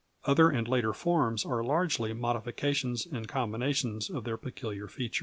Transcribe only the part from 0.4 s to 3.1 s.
and later forms are largely modifications